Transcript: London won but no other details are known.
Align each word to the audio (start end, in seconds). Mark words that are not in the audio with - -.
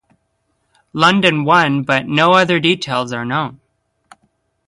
London 0.93 1.45
won 1.45 1.83
but 1.83 2.07
no 2.07 2.33
other 2.33 2.59
details 2.59 3.13
are 3.13 3.23
known. 3.23 3.59